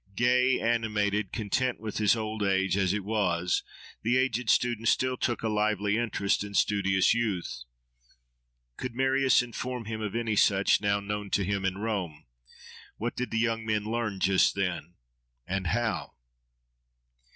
Gay, 0.15 0.59
animated, 0.59 1.31
content 1.31 1.79
with 1.79 1.99
his 1.99 2.15
old 2.15 2.41
age 2.41 2.75
as 2.75 2.91
it 2.91 3.03
was, 3.05 3.61
the 4.01 4.17
aged 4.17 4.49
student 4.49 4.87
still 4.87 5.15
took 5.15 5.43
a 5.43 5.47
lively 5.47 5.95
interest 5.95 6.43
in 6.43 6.55
studious 6.55 7.13
youth.—Could 7.13 8.95
Marius 8.95 9.43
inform 9.43 9.85
him 9.85 10.01
of 10.01 10.15
any 10.15 10.35
such, 10.35 10.81
now 10.81 10.99
known 10.99 11.29
to 11.29 11.43
him 11.45 11.63
in 11.63 11.77
Rome? 11.77 12.25
What 12.97 13.15
did 13.15 13.29
the 13.29 13.37
young 13.37 13.63
men 13.63 13.83
learn, 13.85 14.19
just 14.19 14.55
then? 14.55 14.95
and 15.45 15.67
how? 15.67 16.15